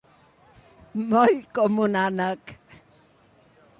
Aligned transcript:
Moll 1.11 1.37
com 1.59 1.77
un 1.85 1.99
ànec. 2.05 2.55